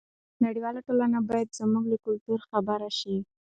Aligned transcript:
نړیواله 0.45 0.79
ټولنه 0.87 1.17
باید 1.29 1.55
زموږ 1.59 1.83
له 1.91 1.97
کلتور 2.05 2.39
خبره 2.49 2.89
شي. 2.99 3.15